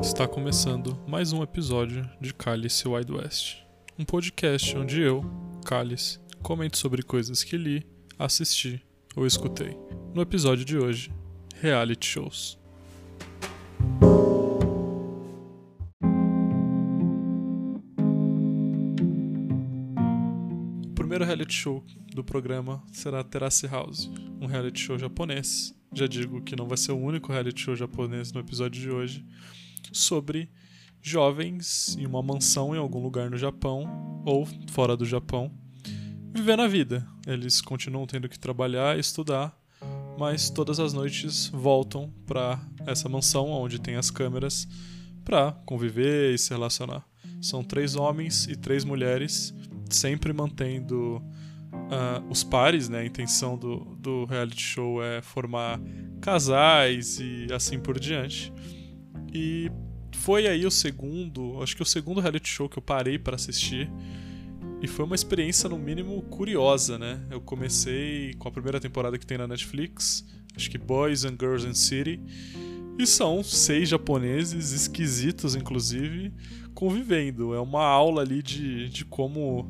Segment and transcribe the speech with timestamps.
[0.00, 3.58] Está começando mais um episódio de Cálice Wide West,
[3.98, 5.24] um podcast onde eu,
[5.64, 7.86] Cálice, comento sobre coisas que li,
[8.18, 8.84] assisti
[9.16, 9.76] ou escutei.
[10.14, 11.10] No episódio de hoje,
[11.60, 12.58] reality shows.
[20.88, 25.74] O primeiro reality show do programa será Terrace House, um reality show japonês.
[25.92, 29.24] Já digo que não vai ser o único reality show japonês no episódio de hoje,
[29.92, 30.50] sobre
[31.02, 35.52] jovens em uma mansão em algum lugar no Japão ou fora do Japão,
[36.34, 37.06] vivendo a vida.
[37.26, 39.56] Eles continuam tendo que trabalhar estudar,
[40.18, 44.66] mas todas as noites voltam para essa mansão onde tem as câmeras
[45.24, 47.06] para conviver e se relacionar.
[47.40, 49.54] São três homens e três mulheres,
[49.90, 51.22] sempre mantendo
[51.72, 53.00] uh, os pares, né?
[53.00, 55.80] A intenção do, do reality show é formar
[56.20, 58.52] casais e assim por diante.
[59.36, 59.70] E
[60.16, 63.90] foi aí o segundo, acho que o segundo reality show que eu parei para assistir.
[64.80, 67.20] E foi uma experiência, no mínimo, curiosa, né?
[67.30, 70.24] Eu comecei com a primeira temporada que tem na Netflix,
[70.56, 72.18] acho que Boys and Girls in City.
[72.98, 76.32] E são seis japoneses, esquisitos inclusive,
[76.74, 77.54] convivendo.
[77.54, 79.68] É uma aula ali de, de como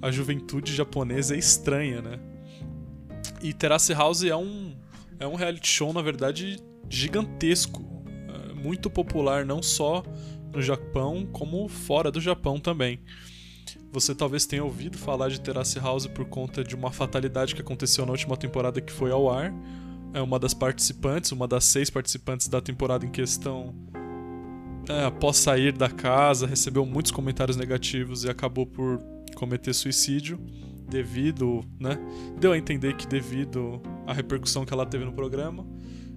[0.00, 2.20] a juventude japonesa é estranha, né?
[3.42, 4.76] E Terrace House é um,
[5.18, 7.91] é um reality show, na verdade, gigantesco.
[8.62, 10.02] Muito popular não só
[10.52, 13.00] no Japão, como fora do Japão também.
[13.92, 18.06] Você talvez tenha ouvido falar de Terrace House por conta de uma fatalidade que aconteceu
[18.06, 19.52] na última temporada que foi ao ar.
[20.14, 23.74] É uma das participantes, uma das seis participantes da temporada em questão,
[24.88, 29.00] é, após sair da casa, recebeu muitos comentários negativos e acabou por
[29.34, 30.38] cometer suicídio
[30.88, 31.98] devido, né?
[32.38, 35.66] Deu a entender que devido à repercussão que ela teve no programa,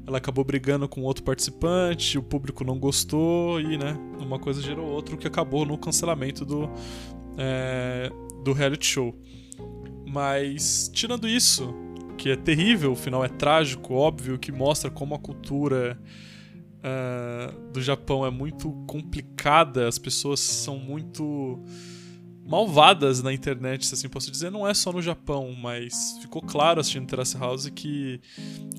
[0.08, 4.86] ela acabou brigando com outro participante, o público não gostou e, né, uma coisa gerou
[4.86, 6.70] outra, que acabou no cancelamento do,
[7.38, 8.12] é,
[8.44, 9.16] do reality show.
[10.06, 11.74] Mas, tirando isso,
[12.18, 16.00] que é terrível, o final é trágico, óbvio, que mostra como a cultura
[16.80, 21.60] uh, do Japão é muito complicada, as pessoas são muito
[22.46, 26.80] malvadas na internet, se assim posso dizer, não é só no Japão, mas ficou claro
[26.80, 28.22] assistindo Terrace House que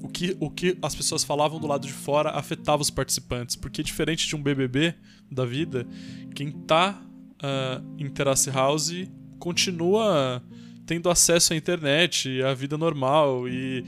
[0.02, 3.82] o que, o que as pessoas falavam do lado de fora afetava os participantes, porque
[3.82, 4.94] diferente de um BBB
[5.30, 5.84] da vida,
[6.32, 7.02] quem tá
[7.42, 8.92] uh, em Terrace House
[9.40, 10.40] continua
[10.86, 13.84] tendo acesso à internet à vida normal e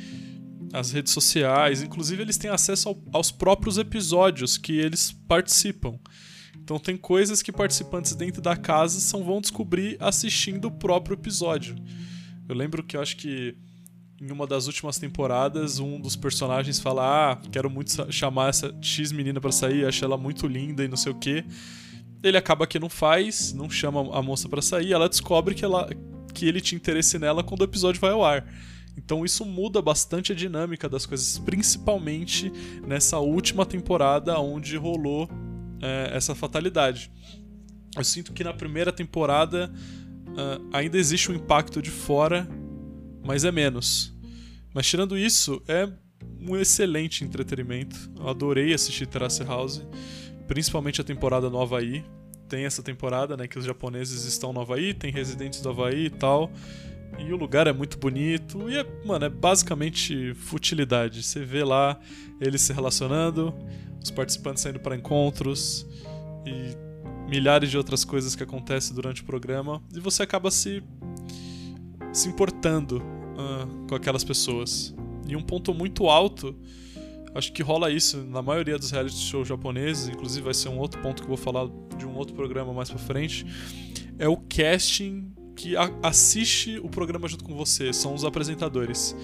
[0.72, 5.98] às redes sociais, inclusive eles têm acesso ao, aos próprios episódios que eles participam.
[6.62, 11.76] Então tem coisas que participantes dentro da casa são, vão descobrir assistindo o próprio episódio.
[12.48, 13.56] Eu lembro que eu acho que
[14.20, 19.12] em uma das últimas temporadas, um dos personagens fala: Ah, quero muito chamar essa X
[19.12, 21.44] menina para sair, acho ela muito linda e não sei o que.
[22.22, 25.88] Ele acaba que não faz, não chama a moça para sair, ela descobre que, ela,
[26.34, 28.44] que ele tinha interesse nela quando o episódio vai ao ar.
[28.96, 32.50] Então isso muda bastante a dinâmica das coisas, principalmente
[32.84, 35.28] nessa última temporada onde rolou
[35.80, 37.10] é, essa fatalidade.
[37.96, 39.72] Eu sinto que na primeira temporada
[40.28, 42.48] uh, ainda existe um impacto de fora,
[43.24, 44.14] mas é menos.
[44.72, 45.88] Mas tirando isso, é
[46.40, 47.96] um excelente entretenimento.
[48.16, 49.84] Eu adorei assistir Terrace House,
[50.46, 52.04] principalmente a temporada no Havaí.
[52.48, 56.10] Tem essa temporada, né, que os japoneses estão no Havaí, tem residentes do Havaí e
[56.10, 56.50] tal.
[57.18, 58.68] E o lugar é muito bonito.
[58.68, 61.22] E, é, mano, é basicamente futilidade.
[61.22, 61.98] Você vê lá
[62.40, 63.54] eles se relacionando,
[64.02, 65.86] os participantes saindo para encontros
[66.46, 66.76] e
[67.28, 70.82] milhares de outras coisas que acontecem durante o programa e você acaba se
[72.12, 74.94] se importando uh, com aquelas pessoas.
[75.26, 76.56] E um ponto muito alto,
[77.34, 81.00] acho que rola isso na maioria dos reality shows japoneses, inclusive vai ser um outro
[81.02, 83.44] ponto que eu vou falar de um outro programa mais para frente,
[84.18, 85.74] é o casting que
[86.04, 89.16] assiste o programa junto com você, são os apresentadores.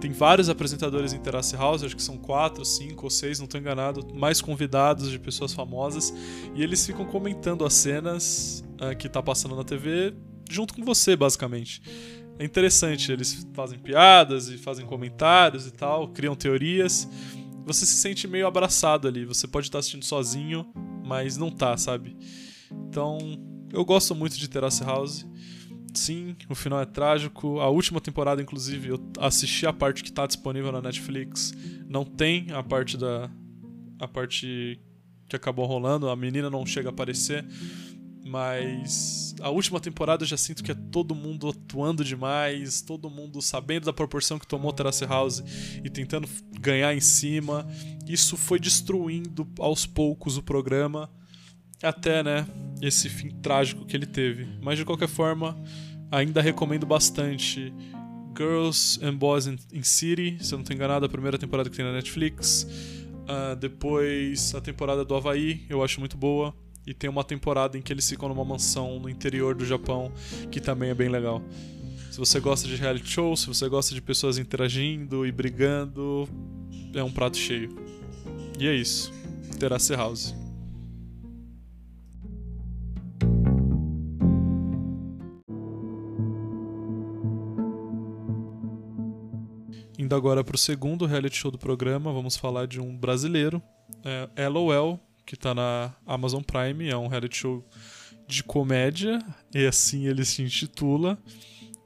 [0.00, 3.60] Tem vários apresentadores em Terrace House, acho que são quatro, cinco ou seis, não estou
[3.60, 6.14] enganado, mais convidados de pessoas famosas,
[6.54, 10.14] e eles ficam comentando as cenas uh, que tá passando na TV
[10.48, 11.82] junto com você, basicamente.
[12.38, 17.06] É interessante, eles fazem piadas e fazem comentários e tal, criam teorias.
[17.66, 20.64] Você se sente meio abraçado ali, você pode estar assistindo sozinho,
[21.04, 22.16] mas não tá, sabe?
[22.88, 23.18] Então,
[23.70, 25.26] eu gosto muito de Terrace House.
[25.94, 27.60] Sim, o final é trágico.
[27.60, 31.52] A última temporada, inclusive, eu assisti a parte que está disponível na Netflix.
[31.88, 33.30] Não tem a parte da.
[33.98, 34.80] a parte
[35.28, 36.08] que acabou rolando.
[36.08, 37.44] A menina não chega a aparecer.
[38.28, 43.40] Mas a última temporada eu já sinto que é todo mundo atuando demais, todo mundo
[43.40, 45.42] sabendo da proporção que tomou Terrace House
[45.82, 46.28] e tentando
[46.60, 47.66] ganhar em cima.
[48.06, 51.10] Isso foi destruindo aos poucos o programa,
[51.82, 52.46] até, né,
[52.80, 54.46] esse fim trágico que ele teve.
[54.60, 55.56] Mas de qualquer forma,
[56.10, 57.72] ainda recomendo bastante
[58.36, 61.76] Girls and Boys in, in City, se eu não estou enganado, a primeira temporada que
[61.76, 62.66] tem na Netflix.
[63.24, 66.54] Uh, depois a temporada do Havaí, eu acho muito boa.
[66.86, 70.10] E tem uma temporada em que eles ficam numa mansão no interior do Japão,
[70.50, 71.42] que também é bem legal.
[72.10, 76.26] Se você gosta de reality show, se você gosta de pessoas interagindo e brigando,
[76.94, 77.76] é um prato cheio.
[78.58, 79.12] E é isso.
[79.58, 80.34] Terrace House.
[90.08, 93.62] Indo agora para o segundo reality show do programa, vamos falar de um brasileiro,
[94.34, 97.62] é, LOL, que está na Amazon Prime, é um reality show
[98.26, 99.18] de comédia,
[99.54, 101.18] e assim ele se intitula.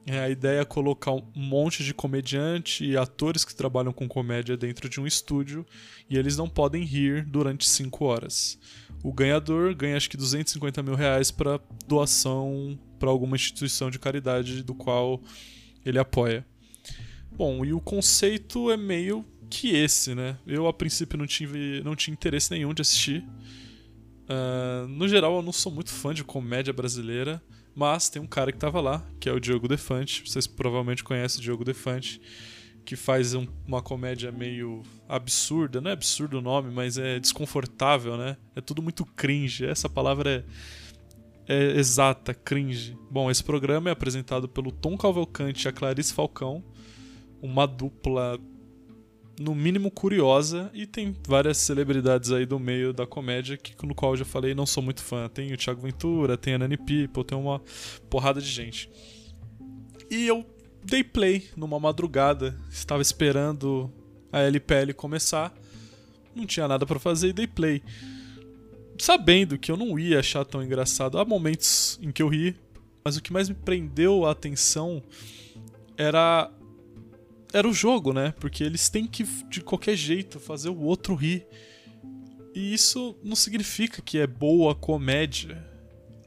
[0.05, 4.55] É, a ideia é colocar um monte de comediante e atores que trabalham com comédia
[4.55, 5.65] dentro de um estúdio
[6.09, 8.57] e eles não podem rir durante 5 horas.
[9.03, 14.63] O ganhador ganha acho que 250 mil reais para doação para alguma instituição de caridade
[14.63, 15.21] do qual
[15.85, 16.45] ele apoia.
[17.35, 20.37] Bom, e o conceito é meio que esse, né?
[20.45, 23.23] Eu a princípio não tive, não tinha interesse nenhum de assistir.
[24.23, 27.41] Uh, no geral, eu não sou muito fã de comédia brasileira,
[27.75, 30.23] mas tem um cara que tava lá, que é o Diogo Defante.
[30.27, 32.21] Vocês provavelmente conhecem o Diogo Defante,
[32.85, 35.81] que faz um, uma comédia meio absurda.
[35.81, 38.37] Não é absurdo o nome, mas é desconfortável, né?
[38.55, 39.65] É tudo muito cringe.
[39.65, 40.45] Essa palavra
[41.47, 42.95] é, é exata, cringe.
[43.09, 46.63] Bom, esse programa é apresentado pelo Tom Cavalcante e a Clarice Falcão
[47.43, 48.39] uma dupla
[49.37, 54.13] no mínimo curiosa e tem várias celebridades aí do meio da comédia que no qual
[54.13, 55.27] eu já falei não sou muito fã.
[55.27, 57.61] Tem o Thiago Ventura, tem a Nani People, tem uma
[58.09, 58.89] porrada de gente.
[60.09, 60.45] E eu
[60.85, 63.91] dei play numa madrugada, estava esperando
[64.31, 65.53] a LPL começar,
[66.33, 67.83] não tinha nada para fazer e dei play.
[68.97, 72.55] Sabendo que eu não ia achar tão engraçado, há momentos em que eu ri,
[73.03, 75.03] mas o que mais me prendeu a atenção
[75.97, 76.49] era
[77.53, 78.33] era o jogo, né?
[78.39, 81.45] Porque eles têm que, de qualquer jeito, fazer o outro rir.
[82.53, 85.63] E isso não significa que é boa comédia.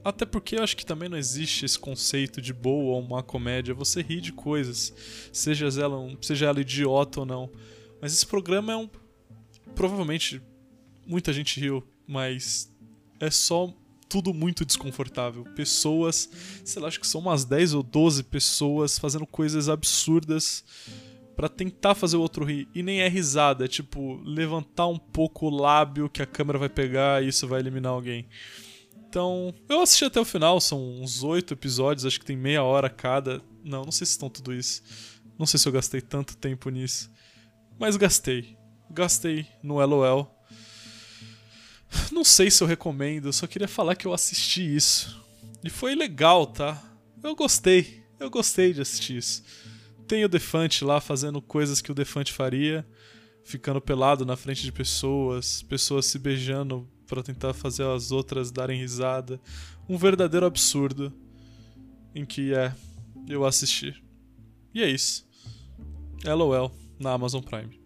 [0.04, 3.74] Até porque eu acho que também não existe esse conceito de boa ou má comédia.
[3.74, 4.94] Você ri de coisas,
[5.32, 7.50] seja ela, um, seja ela idiota ou não.
[8.00, 8.88] Mas esse programa é um.
[9.74, 10.40] Provavelmente
[11.04, 12.72] muita gente riu, mas
[13.18, 13.74] é só
[14.08, 15.44] tudo muito desconfortável.
[15.56, 16.30] Pessoas,
[16.64, 20.64] sei lá, acho que são umas 10 ou 12 pessoas fazendo coisas absurdas
[21.36, 22.66] para tentar fazer o outro rir.
[22.74, 26.70] E nem é risada, é tipo levantar um pouco o lábio que a câmera vai
[26.70, 28.26] pegar e isso vai eliminar alguém.
[29.08, 32.88] Então, eu assisti até o final, são uns oito episódios, acho que tem meia hora
[32.88, 33.40] cada.
[33.62, 34.82] Não, não sei se estão tudo isso.
[35.38, 37.10] Não sei se eu gastei tanto tempo nisso.
[37.78, 38.56] Mas gastei.
[38.90, 40.32] Gastei no LOL.
[42.10, 45.24] Não sei se eu recomendo, eu só queria falar que eu assisti isso.
[45.62, 46.82] E foi legal, tá?
[47.22, 48.04] Eu gostei.
[48.18, 49.44] Eu gostei de assistir isso.
[50.06, 52.86] Tem o Defante lá fazendo coisas que o Defante faria,
[53.44, 58.78] ficando pelado na frente de pessoas, pessoas se beijando para tentar fazer as outras darem
[58.78, 59.40] risada.
[59.88, 61.12] Um verdadeiro absurdo
[62.14, 62.72] em que é
[63.28, 64.00] eu assisti.
[64.72, 65.26] E é isso.
[66.24, 66.70] LOL
[67.00, 67.80] na Amazon Prime.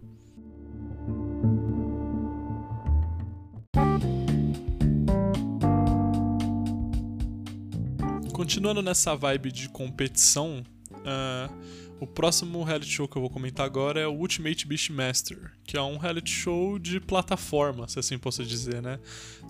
[8.33, 10.62] Continuando nessa vibe de competição,
[11.00, 11.54] uh,
[12.00, 15.83] o próximo reality show que eu vou comentar agora é o Ultimate Beastmaster, que é
[15.83, 18.99] um reality show de plataforma, se assim posso dizer, né?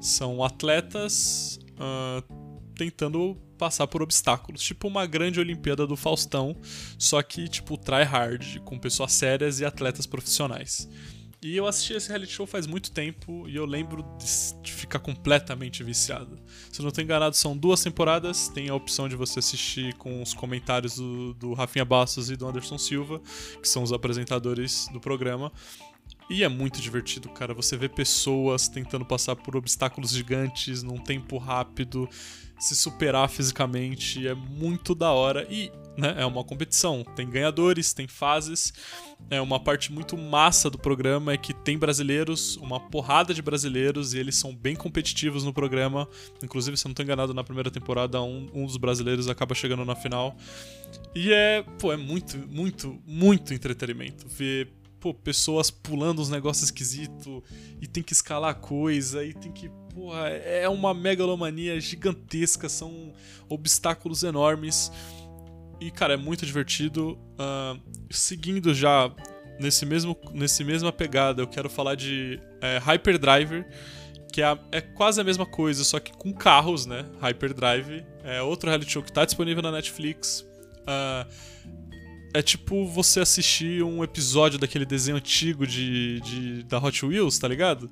[0.00, 6.56] São atletas uh, tentando passar por obstáculos, tipo uma grande Olimpíada do Faustão,
[6.98, 10.88] só que tipo try hard, com pessoas sérias e atletas profissionais.
[11.42, 14.04] E eu assisti esse reality show faz muito tempo e eu lembro
[14.62, 16.38] de ficar completamente viciado.
[16.70, 18.48] Se eu não estou enganado, são duas temporadas.
[18.48, 22.46] Tem a opção de você assistir com os comentários do, do Rafinha Bastos e do
[22.46, 23.22] Anderson Silva,
[23.60, 25.50] que são os apresentadores do programa.
[26.30, 27.52] E é muito divertido, cara.
[27.52, 32.08] Você vê pessoas tentando passar por obstáculos gigantes num tempo rápido,
[32.56, 34.28] se superar fisicamente.
[34.28, 35.44] É muito da hora.
[35.50, 37.02] E né, é uma competição.
[37.16, 38.72] Tem ganhadores, tem fases.
[39.28, 44.14] É uma parte muito massa do programa é que tem brasileiros, uma porrada de brasileiros,
[44.14, 46.08] e eles são bem competitivos no programa.
[46.44, 49.84] Inclusive, se eu não estou enganado, na primeira temporada, um, um dos brasileiros acaba chegando
[49.84, 50.36] na final.
[51.12, 54.28] E é, pô, é muito, muito, muito entretenimento.
[54.28, 57.42] Ver pô, pessoas pulando uns negócios esquisitos
[57.80, 63.12] e tem que escalar coisa e tem que porra, é uma megalomania gigantesca, são
[63.48, 64.92] obstáculos enormes.
[65.80, 67.18] E, cara, é muito divertido.
[67.38, 67.80] Uh,
[68.10, 69.10] seguindo já
[69.58, 73.66] nesse mesmo, nesse mesma pegada, eu quero falar de é, Hyperdriver,
[74.32, 77.04] que é, é, quase a mesma coisa, só que com carros, né?
[77.20, 78.04] Hyperdrive.
[78.24, 80.40] É outro reality show que tá disponível na Netflix.
[80.80, 81.28] Uh,
[82.32, 87.48] é tipo você assistir um episódio daquele desenho antigo de, de, da Hot Wheels, tá
[87.48, 87.90] ligado?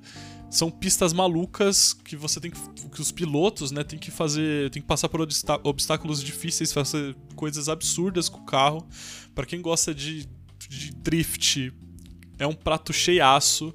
[0.49, 2.59] São pistas malucas que você tem que.
[2.89, 4.69] que os pilotos, né, tem que fazer.
[4.71, 5.21] tem que passar por
[5.63, 8.87] obstáculos difíceis, fazer coisas absurdas com o carro.
[9.35, 10.27] para quem gosta de,
[10.67, 11.71] de drift,
[12.39, 13.73] é um prato cheiaço.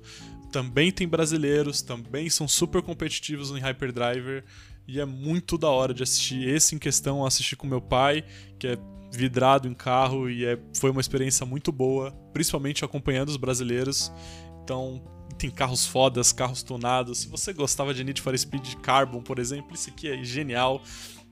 [0.51, 4.45] Também tem brasileiros, também são super competitivos no Hyperdriver.
[4.87, 6.47] E é muito da hora de assistir.
[6.47, 8.25] Esse em questão, assisti com meu pai,
[8.59, 8.79] que é
[9.17, 14.13] vidrado em carro e é, foi uma experiência muito boa, principalmente acompanhando os brasileiros.
[14.63, 15.03] Então,
[15.39, 17.19] tem carros fodas, carros tunados.
[17.19, 20.83] Se você gostava de Need for Speed Carbon, por exemplo, esse aqui é genial,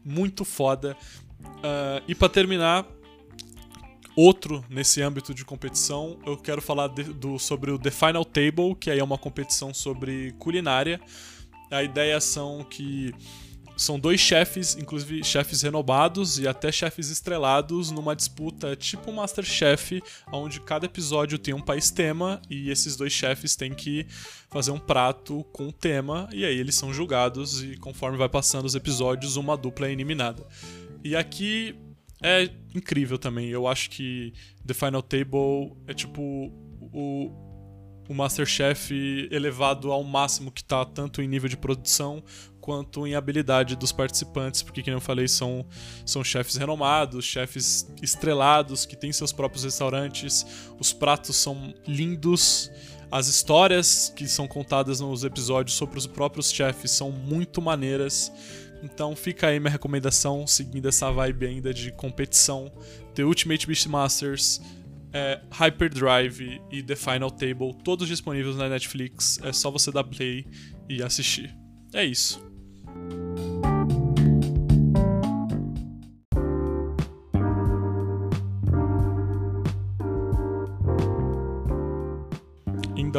[0.05, 0.97] muito foda.
[1.41, 2.87] Uh, e para terminar,
[4.17, 8.75] outro nesse âmbito de competição, eu quero falar de, do, sobre o The Final Table,
[8.79, 11.01] que aí é uma competição sobre culinária.
[11.71, 13.15] A ideia são que
[13.77, 20.03] são dois chefes, inclusive chefes renomados e até chefes estrelados, numa disputa tipo Masterchef,
[20.33, 24.07] onde cada episódio tem um país tema e esses dois chefes têm que
[24.51, 28.75] fazer um prato com tema e aí eles são julgados e conforme vai passando os
[28.75, 30.47] episódios, uma dupla é eliminada.
[31.03, 31.75] E aqui
[32.23, 33.49] é incrível também.
[33.49, 34.33] Eu acho que
[34.65, 36.53] The Final Table é tipo
[36.93, 37.53] o
[38.09, 42.23] o Masterchef elevado ao máximo que tá tanto em nível de produção
[42.63, 45.67] quanto em habilidade dos participantes, porque, como eu falei, são,
[46.07, 50.47] são chefes renomados, chefes estrelados, que têm seus próprios restaurantes,
[50.79, 52.71] os pratos são lindos,
[53.11, 58.33] as histórias que são contadas nos episódios sobre os próprios chefes são muito maneiras.
[58.83, 62.73] Então fica aí minha recomendação, seguindo essa vibe ainda de competição.
[63.15, 64.63] The Ultimate Beastmasters,
[65.13, 69.39] é, Hyperdrive e The Final Table, todos disponíveis na Netflix.
[69.43, 70.47] É só você dar play
[70.89, 71.55] e assistir.
[71.93, 72.52] É isso.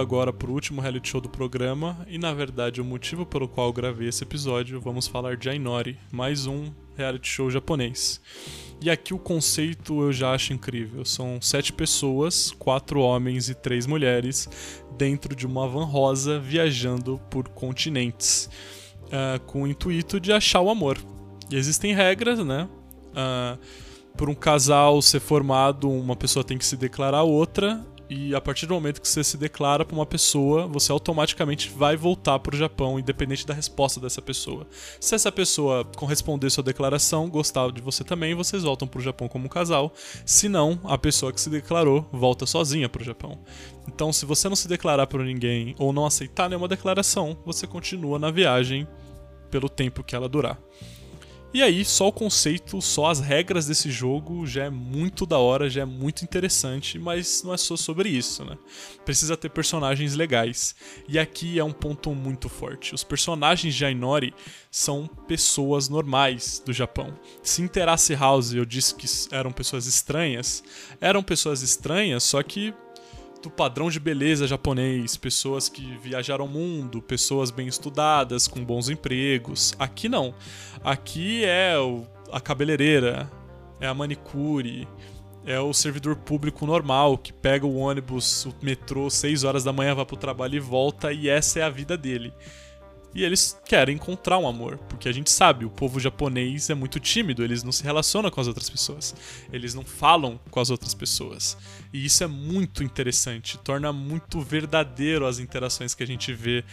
[0.03, 3.71] Agora para o último reality show do programa, e na verdade o motivo pelo qual
[3.71, 8.21] gravei esse episódio, vamos falar de Ainori, mais um reality show japonês.
[8.81, 11.05] E aqui o conceito eu já acho incrível.
[11.05, 14.49] São sete pessoas, quatro homens e três mulheres,
[14.97, 18.49] dentro de uma van rosa viajando por continentes,
[19.05, 20.97] uh, com o intuito de achar o amor.
[21.49, 22.67] E existem regras, né?
[23.11, 23.57] Uh,
[24.17, 28.65] por um casal ser formado, uma pessoa tem que se declarar outra, e a partir
[28.65, 32.57] do momento que você se declara para uma pessoa, você automaticamente vai voltar para o
[32.57, 34.67] Japão, independente da resposta dessa pessoa.
[34.99, 39.27] Se essa pessoa corresponder sua declaração, gostar de você também, vocês voltam para o Japão
[39.27, 39.93] como um casal.
[40.25, 43.39] Se não, a pessoa que se declarou volta sozinha para o Japão.
[43.87, 48.19] Então, se você não se declarar para ninguém ou não aceitar nenhuma declaração, você continua
[48.19, 48.87] na viagem
[49.49, 50.59] pelo tempo que ela durar.
[51.53, 55.69] E aí, só o conceito, só as regras desse jogo já é muito da hora,
[55.69, 58.57] já é muito interessante, mas não é só sobre isso, né?
[59.05, 60.75] Precisa ter personagens legais.
[61.07, 62.95] E aqui é um ponto muito forte.
[62.95, 64.33] Os personagens de Ainori
[64.71, 67.13] são pessoas normais do Japão.
[67.43, 70.63] Se em Terrace House eu disse que eram pessoas estranhas,
[70.99, 72.73] eram pessoas estranhas, só que
[73.43, 78.87] do padrão de beleza japonês, pessoas que viajaram o mundo, pessoas bem estudadas, com bons
[78.89, 79.75] empregos.
[79.77, 80.33] Aqui não.
[80.81, 83.29] Aqui é o, a cabeleireira,
[83.81, 84.87] é a manicure,
[85.45, 89.93] é o servidor público normal que pega o ônibus, o metrô, 6 horas da manhã,
[89.93, 92.33] vai pro trabalho e volta, e essa é a vida dele.
[93.15, 96.99] E eles querem encontrar um amor, porque a gente sabe, o povo japonês é muito
[96.99, 99.15] tímido, eles não se relacionam com as outras pessoas,
[99.51, 101.55] eles não falam com as outras pessoas.
[101.91, 106.63] E isso é muito interessante, torna muito verdadeiro as interações que a gente vê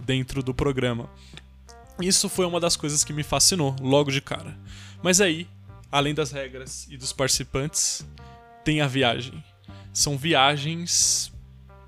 [0.00, 1.10] dentro do programa.
[2.00, 4.56] Isso foi uma das coisas que me fascinou logo de cara.
[5.02, 5.46] Mas aí,
[5.92, 8.06] além das regras e dos participantes,
[8.64, 9.44] tem a viagem.
[9.92, 11.30] São viagens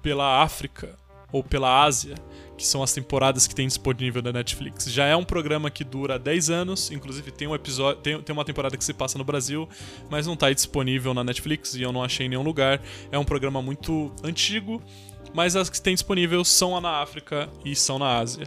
[0.02, 0.98] pela África
[1.30, 2.14] ou pela Ásia
[2.62, 4.84] que são as temporadas que tem disponível na Netflix.
[4.84, 8.44] Já é um programa que dura 10 anos, inclusive tem um episódio, tem, tem uma
[8.44, 9.68] temporada que se passa no Brasil,
[10.08, 12.80] mas não está disponível na Netflix e eu não achei em nenhum lugar.
[13.10, 14.80] É um programa muito antigo,
[15.34, 18.46] mas as que tem disponível são na África e são na Ásia.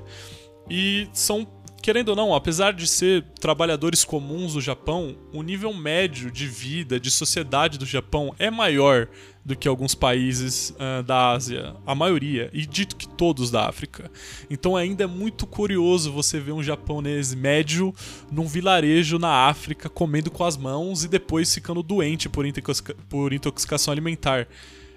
[0.70, 1.46] E são
[1.82, 7.00] querendo ou não, apesar de ser trabalhadores comuns do Japão, o nível médio de vida,
[7.00, 9.08] de sociedade do Japão é maior
[9.46, 14.12] do que alguns países uh, da Ásia, a maioria, e dito que todos da África.
[14.50, 17.94] Então ainda é muito curioso você ver um japonês médio
[18.32, 23.32] num vilarejo na África comendo com as mãos e depois ficando doente por, intoxica por
[23.32, 24.48] intoxicação alimentar.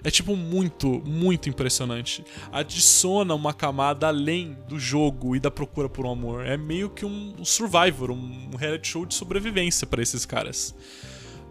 [0.03, 2.25] É tipo muito, muito impressionante.
[2.51, 6.47] Adiciona uma camada além do jogo e da procura por um amor.
[6.47, 10.75] É meio que um Survivor, um reality show de sobrevivência para esses caras.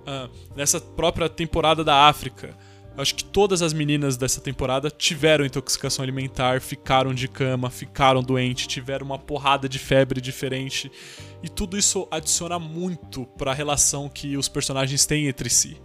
[0.02, 2.58] Uh, nessa própria temporada da África,
[2.98, 8.68] acho que todas as meninas dessa temporada tiveram intoxicação alimentar, ficaram de cama, ficaram doentes,
[8.68, 10.92] tiveram uma porrada de febre diferente.
[11.44, 15.78] E tudo isso adiciona muito para a relação que os personagens têm entre si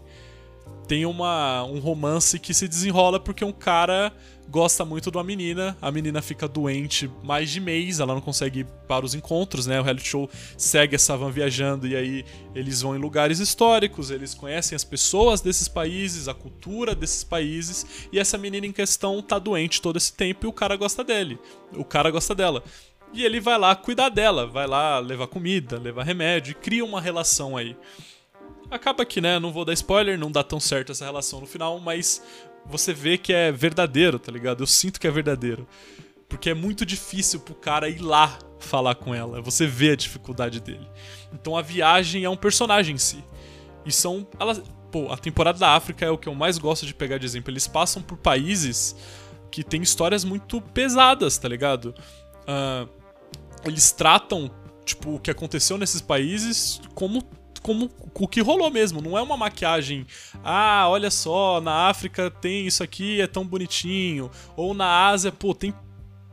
[0.87, 4.13] tem uma, um romance que se desenrola porque um cara
[4.49, 8.61] gosta muito de uma menina, a menina fica doente mais de mês, ela não consegue
[8.61, 9.81] ir para os encontros, né?
[9.81, 12.25] O reality show segue essa van viajando e aí
[12.55, 18.09] eles vão em lugares históricos, eles conhecem as pessoas desses países, a cultura desses países,
[18.13, 21.39] e essa menina em questão tá doente todo esse tempo e o cara gosta dele.
[21.75, 22.63] O cara gosta dela.
[23.15, 27.01] E ele vai lá cuidar dela, vai lá levar comida, levar remédio e cria uma
[27.01, 27.77] relação aí.
[28.73, 31.79] Acaba que, né, não vou dar spoiler, não dá tão certo essa relação no final,
[31.79, 32.23] mas
[32.65, 34.63] você vê que é verdadeiro, tá ligado?
[34.63, 35.69] Eu sinto que é verdadeiro.
[36.27, 39.43] Porque é muito difícil pro cara ir lá falar com ela.
[39.43, 40.89] Você vê a dificuldade dele.
[41.35, 43.23] Então a viagem é um personagem em si.
[43.85, 44.27] E são.
[44.41, 47.27] Elas, pô, a temporada da África é o que eu mais gosto de pegar de
[47.27, 47.51] exemplo.
[47.51, 48.97] Eles passam por países
[49.51, 51.95] que têm histórias muito pesadas, tá ligado?
[52.49, 52.89] Uh,
[53.67, 54.51] eles tratam,
[54.83, 57.23] tipo, o que aconteceu nesses países como
[57.63, 59.01] como o que rolou mesmo.
[59.01, 60.07] Não é uma maquiagem.
[60.45, 64.31] Ah, olha só, na África tem isso aqui, é tão bonitinho.
[64.57, 65.73] Ou na Ásia, pô, tem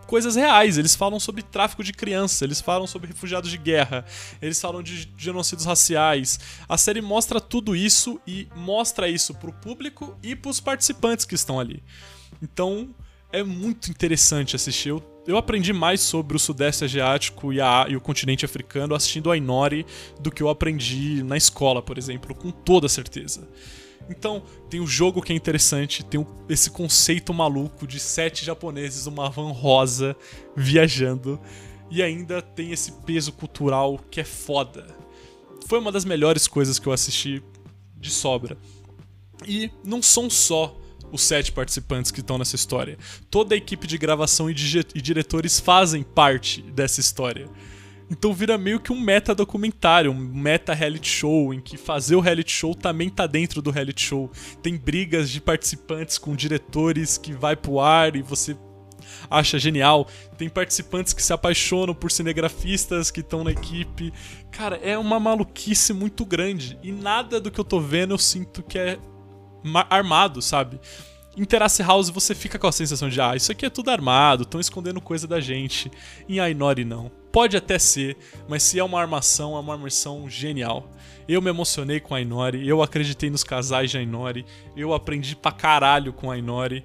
[0.10, 0.78] coisas reais.
[0.78, 4.04] Eles falam sobre tráfico de crianças, eles falam sobre refugiados de guerra,
[4.42, 6.40] eles falam de genocídios raciais.
[6.68, 11.60] A série mostra tudo isso e mostra isso pro público e pros participantes que estão
[11.60, 11.84] ali.
[12.42, 12.90] Então
[13.32, 14.90] é muito interessante assistir.
[14.90, 19.30] Eu eu aprendi mais sobre o Sudeste Asiático e, a, e o continente africano assistindo
[19.30, 19.86] a Inori
[20.20, 23.48] do que eu aprendi na escola, por exemplo, com toda certeza.
[24.10, 29.06] Então, tem o um jogo que é interessante, tem esse conceito maluco de sete japoneses,
[29.06, 30.16] uma van rosa
[30.56, 31.40] viajando,
[31.92, 34.88] e ainda tem esse peso cultural que é foda.
[35.68, 37.44] Foi uma das melhores coisas que eu assisti
[37.96, 38.58] de sobra.
[39.48, 40.76] E não são só
[41.12, 42.98] os sete participantes que estão nessa história.
[43.30, 44.56] Toda a equipe de gravação e,
[44.96, 47.48] e diretores fazem parte dessa história.
[48.12, 52.20] Então vira meio que um meta documentário, um meta reality show, em que fazer o
[52.20, 54.32] reality show também tá dentro do reality show.
[54.64, 58.58] Tem brigas de participantes com diretores que vai pro ar e você
[59.30, 60.08] acha genial.
[60.38, 64.12] Tem participantes que se apaixonam por cinegrafistas que estão na equipe.
[64.52, 66.80] Cara, é uma maluquice muito grande.
[66.82, 68.98] E nada do que eu tô vendo eu sinto que é
[69.90, 70.80] armado, sabe?
[71.38, 74.44] Em Terrace House você fica com a sensação de, ah, isso aqui é tudo armado,
[74.44, 75.90] estão escondendo coisa da gente.
[76.28, 77.12] Em Ainori não.
[77.32, 78.18] Pode até ser,
[78.48, 80.90] mas se é uma armação, é uma armação genial.
[81.28, 84.46] Eu me emocionei com a Ainori, eu acreditei nos casais de Ainori,
[84.76, 86.84] eu aprendi pra caralho com a Ainori.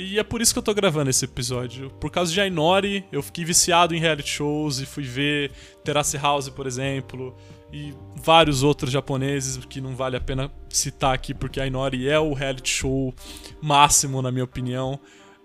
[0.00, 1.90] E é por isso que eu tô gravando esse episódio.
[2.00, 5.52] Por causa de Ainori, eu fiquei viciado em reality shows e fui ver
[5.84, 7.36] Terrace House, por exemplo
[7.72, 12.18] e vários outros japoneses que não vale a pena citar aqui porque a Inori é
[12.18, 13.14] o reality show
[13.62, 14.98] máximo na minha opinião.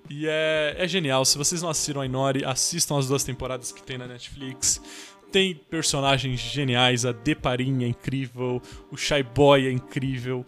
[0.09, 1.25] E é, é genial.
[1.25, 4.81] Se vocês não assistiram a Inori, assistam as duas temporadas que tem na Netflix.
[5.31, 10.45] Tem personagens geniais, a Deparin é incrível, o Shy Boy é incrível.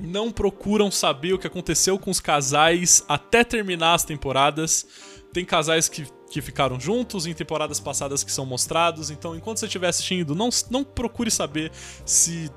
[0.00, 4.86] Não procuram saber o que aconteceu com os casais até terminar as temporadas.
[5.32, 9.10] Tem casais que que ficaram juntos em temporadas passadas que são mostrados.
[9.10, 11.70] Então, enquanto você estiver assistindo, não, não procure saber
[12.04, 12.50] se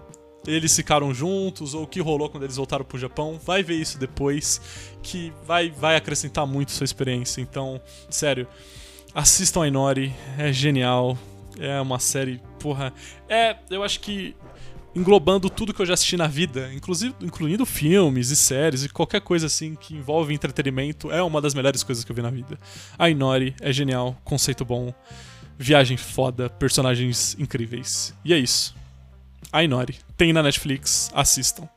[0.47, 3.39] eles ficaram juntos ou o que rolou quando eles voltaram pro Japão.
[3.43, 4.60] Vai ver isso depois,
[5.04, 7.41] que vai, vai acrescentar muito sua experiência.
[7.41, 8.47] Então, sério,
[9.13, 11.17] assistam a Inori, é genial.
[11.60, 12.93] É uma série, porra.
[13.28, 14.34] É, eu acho que
[14.95, 19.21] englobando tudo que eu já assisti na vida, inclusive incluindo filmes e séries e qualquer
[19.21, 22.58] coisa assim que envolve entretenimento, é uma das melhores coisas que eu vi na vida.
[22.97, 24.93] A Inori é genial, conceito bom,
[25.58, 28.13] viagem foda, personagens incríveis.
[28.23, 28.75] E é isso.
[29.52, 31.67] A Inori tem na Netflix, assistam.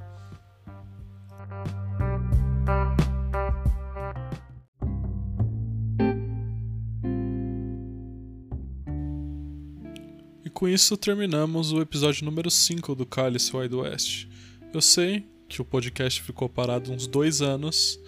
[10.63, 14.29] Com isso terminamos o episódio número 5 do Cálice Wide West.
[14.73, 17.99] Eu sei que o podcast ficou parado uns dois anos,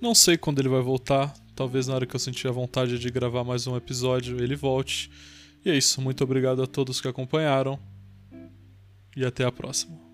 [0.00, 3.10] não sei quando ele vai voltar, talvez na hora que eu sentir a vontade de
[3.10, 5.10] gravar mais um episódio ele volte.
[5.62, 7.78] E é isso, muito obrigado a todos que acompanharam
[9.14, 10.07] e até a próxima.